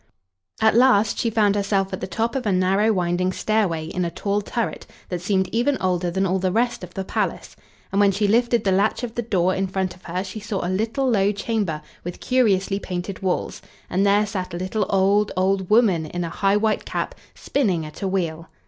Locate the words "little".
10.73-11.07, 14.57-14.87